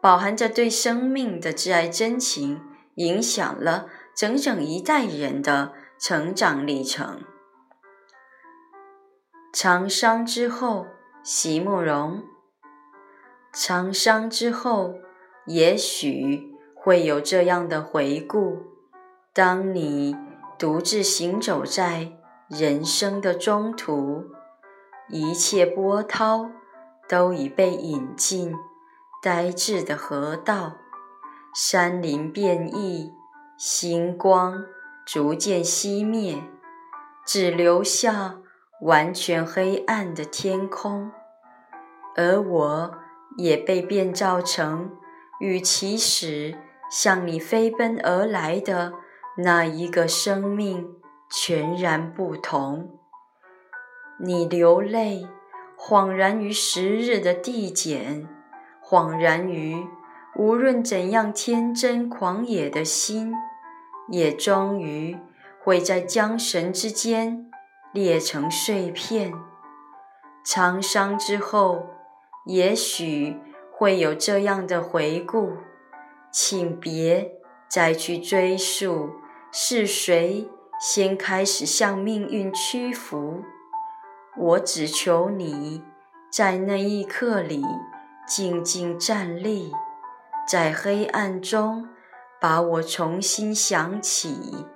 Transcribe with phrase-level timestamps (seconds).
[0.00, 2.60] 饱含着对生命的挚爱真情，
[2.94, 7.22] 影响了整整一代人的成长历程。
[9.52, 10.86] 长伤之后，
[11.22, 12.22] 席慕容。
[13.52, 14.94] 长伤之后，
[15.46, 18.58] 也许会有这样的回顾：
[19.32, 20.16] 当你
[20.58, 22.12] 独自行走在
[22.48, 24.26] 人生的中途，
[25.08, 26.50] 一切波涛
[27.08, 28.54] 都已被引尽。
[29.20, 30.76] 呆滞的河道，
[31.52, 33.12] 山林变异，
[33.56, 34.64] 星光
[35.04, 36.40] 逐渐熄灭，
[37.26, 38.38] 只留下
[38.82, 41.10] 完全黑暗的天空。
[42.14, 42.94] 而我
[43.36, 44.92] 也被变造成
[45.40, 46.56] 与起始
[46.88, 48.92] 向你飞奔而来的
[49.38, 50.94] 那一个生命
[51.28, 53.00] 全然不同。
[54.20, 55.26] 你流泪，
[55.76, 58.37] 恍然于时日的递减。
[58.90, 59.86] 恍然于，
[60.34, 63.34] 无论怎样天真狂野的心，
[64.08, 65.18] 也终于
[65.62, 67.50] 会在缰绳之间
[67.92, 69.34] 裂成碎片。
[70.42, 71.90] 沧桑之后，
[72.46, 73.36] 也许
[73.70, 75.52] 会有这样的回顾，
[76.32, 77.32] 请别
[77.68, 79.10] 再去追溯
[79.52, 80.48] 是谁
[80.80, 83.42] 先开始向命运屈服。
[84.38, 85.82] 我只求你
[86.32, 87.62] 在那一刻里。
[88.28, 89.72] 静静站立
[90.46, 91.88] 在黑暗中，
[92.38, 94.66] 把我重新想起，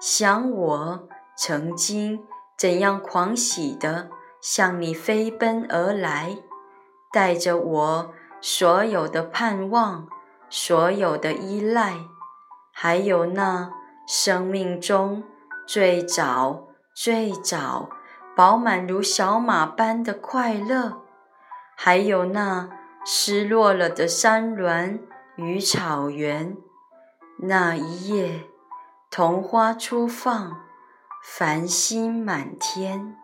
[0.00, 2.20] 想我曾经
[2.56, 4.08] 怎样狂喜地
[4.40, 6.38] 向你飞奔而来，
[7.12, 10.06] 带着我所有的盼望，
[10.48, 11.94] 所有的依赖，
[12.72, 13.70] 还有那
[14.06, 15.24] 生命中
[15.66, 17.90] 最早最早
[18.36, 21.05] 饱满如小马般的快乐。
[21.78, 22.70] 还有那
[23.04, 24.98] 失落了的山峦
[25.36, 26.56] 与草原，
[27.38, 28.44] 那一夜，
[29.10, 30.56] 桐花初放，
[31.22, 33.16] 繁星满天。